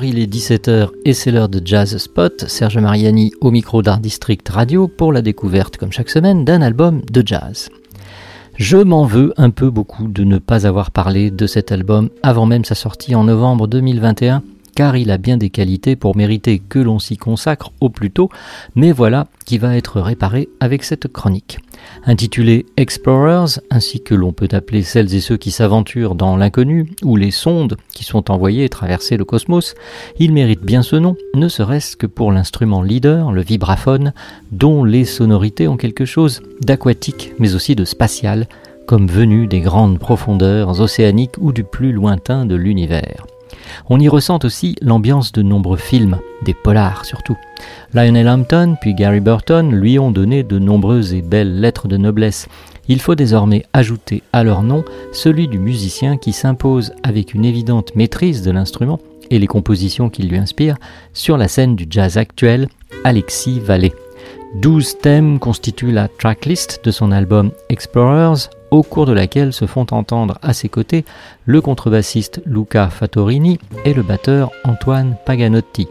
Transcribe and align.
Il 0.00 0.18
est 0.18 0.32
17h 0.32 0.88
et 1.04 1.12
c'est 1.12 1.30
l'heure 1.30 1.50
de 1.50 1.60
Jazz 1.62 1.98
Spot. 1.98 2.46
Serge 2.48 2.78
Mariani 2.78 3.30
au 3.42 3.50
micro 3.50 3.82
d'Art 3.82 4.00
District 4.00 4.48
Radio 4.48 4.88
pour 4.88 5.12
la 5.12 5.20
découverte, 5.20 5.76
comme 5.76 5.92
chaque 5.92 6.08
semaine, 6.08 6.46
d'un 6.46 6.62
album 6.62 7.02
de 7.12 7.22
jazz. 7.24 7.68
Je 8.56 8.78
m'en 8.78 9.04
veux 9.04 9.34
un 9.36 9.50
peu 9.50 9.68
beaucoup 9.68 10.08
de 10.08 10.24
ne 10.24 10.38
pas 10.38 10.66
avoir 10.66 10.92
parlé 10.92 11.30
de 11.30 11.46
cet 11.46 11.72
album 11.72 12.08
avant 12.22 12.46
même 12.46 12.64
sa 12.64 12.74
sortie 12.74 13.14
en 13.14 13.24
novembre 13.24 13.66
2021 13.66 14.42
car 14.74 14.96
il 14.96 15.10
a 15.10 15.18
bien 15.18 15.36
des 15.36 15.50
qualités 15.50 15.96
pour 15.96 16.16
mériter 16.16 16.58
que 16.58 16.78
l'on 16.78 16.98
s'y 16.98 17.16
consacre 17.16 17.72
au 17.80 17.88
plus 17.88 18.10
tôt, 18.10 18.28
mais 18.74 18.92
voilà 18.92 19.26
qui 19.44 19.58
va 19.58 19.76
être 19.76 20.00
réparé 20.00 20.48
avec 20.60 20.84
cette 20.84 21.08
chronique. 21.08 21.58
Intitulé 22.04 22.66
Explorers, 22.76 23.60
ainsi 23.70 24.02
que 24.02 24.14
l'on 24.14 24.32
peut 24.32 24.48
appeler 24.52 24.82
celles 24.82 25.14
et 25.14 25.20
ceux 25.20 25.36
qui 25.36 25.50
s'aventurent 25.50 26.14
dans 26.14 26.36
l'inconnu, 26.36 26.92
ou 27.02 27.16
les 27.16 27.30
sondes 27.30 27.76
qui 27.92 28.04
sont 28.04 28.30
envoyées 28.30 28.68
traverser 28.68 29.16
le 29.16 29.24
cosmos, 29.24 29.74
il 30.18 30.32
mérite 30.32 30.62
bien 30.62 30.82
ce 30.82 30.96
nom, 30.96 31.16
ne 31.34 31.48
serait-ce 31.48 31.96
que 31.96 32.06
pour 32.06 32.32
l'instrument 32.32 32.82
leader, 32.82 33.32
le 33.32 33.42
vibraphone, 33.42 34.12
dont 34.52 34.84
les 34.84 35.04
sonorités 35.04 35.68
ont 35.68 35.76
quelque 35.76 36.04
chose 36.04 36.42
d'aquatique, 36.60 37.32
mais 37.38 37.54
aussi 37.54 37.74
de 37.74 37.84
spatial, 37.84 38.46
comme 38.86 39.06
venu 39.06 39.46
des 39.46 39.60
grandes 39.60 39.98
profondeurs 39.98 40.80
océaniques 40.80 41.38
ou 41.38 41.52
du 41.52 41.64
plus 41.64 41.92
lointain 41.92 42.46
de 42.46 42.54
l'univers. 42.54 43.26
On 43.88 44.00
y 44.00 44.08
ressent 44.08 44.38
aussi 44.44 44.76
l'ambiance 44.80 45.32
de 45.32 45.42
nombreux 45.42 45.76
films, 45.76 46.18
des 46.42 46.54
polars 46.54 47.04
surtout. 47.04 47.36
Lionel 47.94 48.28
Hampton 48.28 48.76
puis 48.80 48.94
Gary 48.94 49.20
Burton 49.20 49.72
lui 49.72 49.98
ont 49.98 50.10
donné 50.10 50.42
de 50.42 50.58
nombreuses 50.58 51.14
et 51.14 51.22
belles 51.22 51.60
lettres 51.60 51.88
de 51.88 51.96
noblesse. 51.96 52.48
Il 52.88 53.00
faut 53.00 53.14
désormais 53.14 53.64
ajouter 53.72 54.22
à 54.32 54.42
leur 54.44 54.62
nom 54.62 54.84
celui 55.12 55.48
du 55.48 55.58
musicien 55.58 56.16
qui 56.16 56.32
s'impose 56.32 56.92
avec 57.02 57.34
une 57.34 57.44
évidente 57.44 57.94
maîtrise 57.94 58.42
de 58.42 58.50
l'instrument 58.50 58.98
et 59.30 59.38
les 59.38 59.46
compositions 59.46 60.10
qui 60.10 60.22
lui 60.22 60.36
inspirent 60.36 60.76
sur 61.12 61.36
la 61.36 61.48
scène 61.48 61.76
du 61.76 61.86
jazz 61.88 62.18
actuel, 62.18 62.68
Alexis 63.04 63.60
Vallée. 63.60 63.94
Douze 64.56 64.98
thèmes 64.98 65.38
constituent 65.38 65.92
la 65.92 66.08
tracklist 66.08 66.84
de 66.84 66.90
son 66.90 67.12
album 67.12 67.52
Explorers, 67.70 68.50
au 68.72 68.82
cours 68.82 69.06
de 69.06 69.12
laquelle 69.12 69.52
se 69.52 69.66
font 69.66 69.86
entendre 69.92 70.38
à 70.42 70.54
ses 70.54 70.68
côtés 70.68 71.04
le 71.44 71.60
contrebassiste 71.60 72.42
Luca 72.46 72.88
Fattorini 72.88 73.58
et 73.84 73.92
le 73.92 74.02
batteur 74.02 74.50
Antoine 74.64 75.16
Paganotti, 75.26 75.86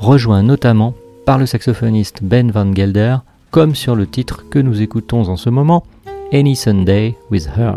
rejoints 0.00 0.42
notamment 0.42 0.94
par 1.26 1.38
le 1.38 1.46
saxophoniste 1.46 2.20
Ben 2.22 2.50
Van 2.50 2.74
Gelder, 2.74 3.18
comme 3.50 3.74
sur 3.74 3.94
le 3.94 4.06
titre 4.06 4.48
que 4.50 4.58
nous 4.58 4.80
écoutons 4.80 5.28
en 5.28 5.36
ce 5.36 5.50
moment, 5.50 5.84
Any 6.32 6.56
Sunday 6.56 7.16
with 7.30 7.48
Her. 7.56 7.76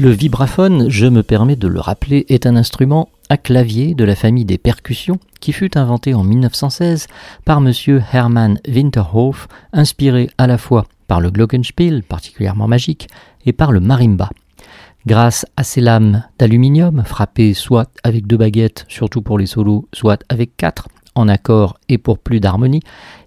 Le 0.00 0.08
vibraphone, 0.08 0.88
je 0.88 1.04
me 1.04 1.22
permets 1.22 1.56
de 1.56 1.68
le 1.68 1.78
rappeler, 1.78 2.24
est 2.30 2.46
un 2.46 2.56
instrument 2.56 3.10
à 3.28 3.36
clavier 3.36 3.92
de 3.92 4.02
la 4.02 4.16
famille 4.16 4.46
des 4.46 4.56
percussions 4.56 5.18
qui 5.40 5.52
fut 5.52 5.76
inventé 5.76 6.14
en 6.14 6.24
1916 6.24 7.06
par 7.44 7.58
M. 7.58 7.70
Hermann 8.10 8.58
Winterhoff, 8.66 9.46
inspiré 9.74 10.30
à 10.38 10.46
la 10.46 10.56
fois 10.56 10.86
par 11.06 11.20
le 11.20 11.30
glockenspiel, 11.30 12.02
particulièrement 12.02 12.66
magique, 12.66 13.08
et 13.44 13.52
par 13.52 13.72
le 13.72 13.80
marimba. 13.80 14.30
Grâce 15.04 15.44
à 15.58 15.64
ces 15.64 15.82
lames 15.82 16.24
d'aluminium, 16.38 17.02
frappées 17.04 17.52
soit 17.52 17.90
avec 18.02 18.26
deux 18.26 18.38
baguettes, 18.38 18.86
surtout 18.88 19.20
pour 19.20 19.38
les 19.38 19.44
solos, 19.44 19.86
soit 19.92 20.24
avec 20.30 20.56
quatre, 20.56 20.88
en 21.14 21.28
accord 21.28 21.78
et 21.88 21.98
pour 21.98 22.18
plus 22.18 22.40
d'harmonie, 22.40 22.82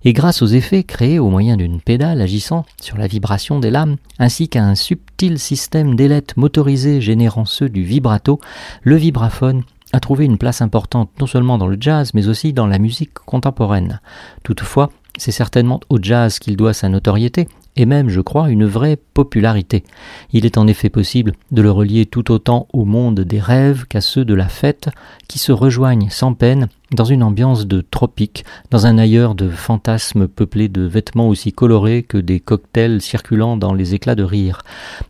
et 0.06 0.14
grâce 0.14 0.42
aux 0.42 0.48
effets 0.48 0.84
créés 0.84 1.20
au 1.20 1.30
moyen 1.30 1.58
d'une 1.58 1.82
pédale 1.82 2.22
agissant 2.22 2.66
sur 2.82 2.98
la 2.98 3.08
vibration 3.08 3.60
des 3.60 3.72
lames, 3.72 3.98
ainsi 4.20 4.50
qu'à 4.50 4.64
un 4.64 4.76
subtil 4.76 5.40
système 5.40 5.96
d'ailettes 5.96 6.38
motorisées 6.38 7.02
générant 7.02 7.46
ceux 7.46 7.70
du 7.70 7.84
vibrato, 7.84 8.40
le 8.82 8.96
vibraphone 8.96 9.64
a 9.92 10.00
trouvé 10.00 10.26
une 10.26 10.38
place 10.38 10.62
importante 10.62 11.12
non 11.20 11.28
seulement 11.28 11.58
dans 11.58 11.68
le 11.68 11.78
jazz, 11.80 12.12
mais 12.14 12.28
aussi 12.28 12.52
dans 12.52 12.68
la 12.68 12.80
musique 12.80 13.14
contemporaine. 13.14 14.02
Toutefois, 14.44 14.90
c'est 15.18 15.32
certainement 15.32 15.80
au 15.90 16.00
jazz 16.02 16.40
qu'il 16.40 16.58
doit 16.58 16.74
sa 16.74 16.90
notoriété, 16.90 17.48
et 17.76 17.86
même, 17.86 18.10
je 18.10 18.22
crois, 18.22 18.50
une 18.50 18.66
vraie 18.66 18.98
popularité. 19.14 19.84
Il 20.32 20.46
est 20.46 20.58
en 20.58 20.68
effet 20.68 20.90
possible 20.90 21.34
de 21.52 21.62
le 21.62 21.72
relier 21.72 22.06
tout 22.06 22.32
autant 22.32 22.68
au 22.72 22.86
monde 22.86 23.22
des 23.22 23.40
rêves 23.40 23.86
qu'à 23.88 24.02
ceux 24.02 24.26
de 24.26 24.34
la 24.36 24.48
fête, 24.48 24.90
qui 25.28 25.40
se 25.40 25.52
rejoignent 25.52 26.10
sans 26.10 26.34
peine 26.34 26.68
dans 26.92 27.06
une 27.06 27.24
ambiance 27.24 27.66
de 27.66 27.82
tropique, 27.82 28.46
dans 28.70 28.86
un 28.86 29.00
ailleurs 29.00 29.34
de 29.34 29.50
fantasmes 29.50 30.28
peuplés 30.28 30.70
de 30.70 30.84
vêtements 30.84 31.28
aussi 31.28 31.52
colorés 31.52 32.04
que 32.04 32.20
des 32.20 32.40
cocktails 32.40 33.02
circulant 33.02 33.58
dans 33.58 33.74
les 33.74 33.96
éclats 33.96 34.16
de 34.16 34.24
rire. 34.24 34.62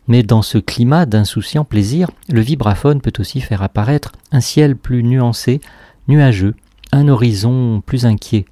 Mais 0.08 0.24
dans 0.24 0.42
ce 0.42 0.58
climat 0.58 1.06
d'insouciant 1.06 1.66
plaisir, 1.66 2.10
le 2.30 2.40
vibraphone 2.40 3.02
peut 3.02 3.14
aussi 3.20 3.42
faire 3.42 3.62
apparaître 3.62 4.14
un 4.32 4.40
ciel 4.40 4.78
plus 4.78 5.04
nuancé, 5.04 5.60
nuageux, 6.08 6.56
un 6.94 7.10
horizon 7.10 7.82
plus 7.86 8.06
inquiet. 8.06 8.46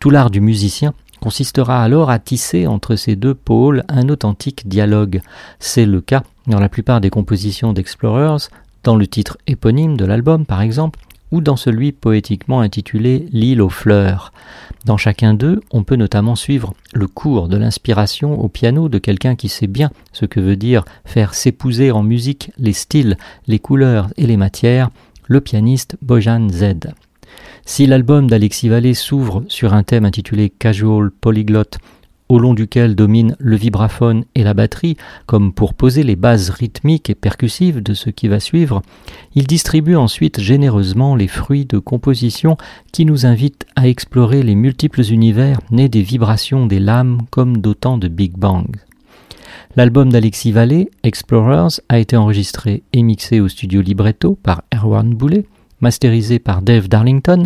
Tout 0.00 0.10
l'art 0.10 0.30
du 0.30 0.42
musicien 0.42 0.92
consistera 1.24 1.82
alors 1.82 2.10
à 2.10 2.18
tisser 2.18 2.66
entre 2.66 2.96
ces 2.96 3.16
deux 3.16 3.32
pôles 3.32 3.82
un 3.88 4.10
authentique 4.10 4.68
dialogue. 4.68 5.22
C'est 5.58 5.86
le 5.86 6.02
cas 6.02 6.22
dans 6.46 6.60
la 6.60 6.68
plupart 6.68 7.00
des 7.00 7.08
compositions 7.08 7.72
d'Explorers, 7.72 8.50
dans 8.82 8.94
le 8.94 9.06
titre 9.06 9.38
éponyme 9.46 9.96
de 9.96 10.04
l'album 10.04 10.44
par 10.44 10.60
exemple, 10.60 11.00
ou 11.32 11.40
dans 11.40 11.56
celui 11.56 11.92
poétiquement 11.92 12.60
intitulé 12.60 13.26
L'île 13.32 13.62
aux 13.62 13.70
fleurs. 13.70 14.34
Dans 14.84 14.98
chacun 14.98 15.32
d'eux, 15.32 15.62
on 15.70 15.82
peut 15.82 15.96
notamment 15.96 16.36
suivre 16.36 16.74
le 16.92 17.06
cours 17.06 17.48
de 17.48 17.56
l'inspiration 17.56 18.38
au 18.38 18.48
piano 18.48 18.90
de 18.90 18.98
quelqu'un 18.98 19.34
qui 19.34 19.48
sait 19.48 19.66
bien 19.66 19.90
ce 20.12 20.26
que 20.26 20.40
veut 20.40 20.56
dire 20.56 20.84
faire 21.06 21.32
s'épouser 21.32 21.90
en 21.90 22.02
musique 22.02 22.50
les 22.58 22.74
styles, 22.74 23.16
les 23.46 23.58
couleurs 23.58 24.10
et 24.18 24.26
les 24.26 24.36
matières, 24.36 24.90
le 25.26 25.40
pianiste 25.40 25.96
Bojan 26.02 26.50
Z. 26.50 26.92
Si 27.66 27.86
l'album 27.86 28.28
d'Alexis 28.28 28.68
Vallée 28.68 28.92
s'ouvre 28.92 29.42
sur 29.48 29.72
un 29.72 29.82
thème 29.82 30.04
intitulé 30.04 30.50
Casual 30.50 31.10
Polyglot, 31.10 31.78
au 32.28 32.38
long 32.38 32.52
duquel 32.52 32.94
domine 32.94 33.36
le 33.38 33.56
vibraphone 33.56 34.24
et 34.34 34.44
la 34.44 34.52
batterie, 34.52 34.98
comme 35.24 35.52
pour 35.52 35.72
poser 35.72 36.02
les 36.02 36.14
bases 36.14 36.50
rythmiques 36.50 37.08
et 37.08 37.14
percussives 37.14 37.82
de 37.82 37.94
ce 37.94 38.10
qui 38.10 38.28
va 38.28 38.38
suivre, 38.38 38.82
il 39.34 39.46
distribue 39.46 39.96
ensuite 39.96 40.40
généreusement 40.40 41.16
les 41.16 41.26
fruits 41.26 41.64
de 41.64 41.78
composition 41.78 42.58
qui 42.92 43.06
nous 43.06 43.24
invitent 43.24 43.66
à 43.76 43.88
explorer 43.88 44.42
les 44.42 44.54
multiples 44.54 45.02
univers 45.10 45.58
nés 45.70 45.88
des 45.88 46.02
vibrations 46.02 46.66
des 46.66 46.80
lames 46.80 47.22
comme 47.30 47.58
d'autant 47.58 47.96
de 47.96 48.08
Big 48.08 48.36
Bang. 48.36 48.76
L'album 49.74 50.12
d'Alexis 50.12 50.52
Vallée, 50.52 50.90
Explorers, 51.02 51.80
a 51.88 51.98
été 51.98 52.16
enregistré 52.16 52.82
et 52.92 53.02
mixé 53.02 53.40
au 53.40 53.48
studio 53.48 53.80
Libretto 53.80 54.38
par 54.42 54.62
Erwan 54.72 55.14
Boulet, 55.14 55.46
masterisé 55.84 56.38
par 56.38 56.62
Dave 56.62 56.88
Darlington, 56.88 57.44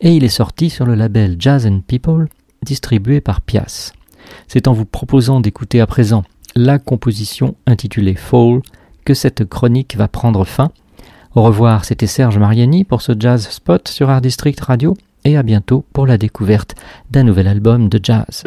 et 0.00 0.14
il 0.14 0.22
est 0.22 0.28
sorti 0.28 0.70
sur 0.70 0.86
le 0.86 0.94
label 0.94 1.34
Jazz 1.40 1.66
and 1.66 1.80
People, 1.88 2.28
distribué 2.62 3.20
par 3.20 3.40
Pias. 3.40 3.92
C'est 4.46 4.68
en 4.68 4.72
vous 4.72 4.84
proposant 4.84 5.40
d'écouter 5.40 5.80
à 5.80 5.88
présent 5.88 6.22
la 6.54 6.78
composition 6.78 7.56
intitulée 7.66 8.14
Fall 8.14 8.60
que 9.04 9.12
cette 9.12 9.44
chronique 9.44 9.96
va 9.96 10.06
prendre 10.06 10.44
fin. 10.44 10.70
Au 11.34 11.42
revoir, 11.42 11.84
c'était 11.84 12.06
Serge 12.06 12.38
Mariani 12.38 12.84
pour 12.84 13.02
ce 13.02 13.10
Jazz 13.18 13.48
Spot 13.48 13.88
sur 13.88 14.08
Art 14.08 14.20
District 14.20 14.60
Radio 14.60 14.96
et 15.24 15.36
à 15.36 15.42
bientôt 15.42 15.84
pour 15.92 16.06
la 16.06 16.16
découverte 16.16 16.76
d'un 17.10 17.24
nouvel 17.24 17.48
album 17.48 17.88
de 17.88 17.98
jazz. 18.00 18.44